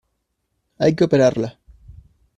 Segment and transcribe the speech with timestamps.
[0.79, 1.59] hay que operarla.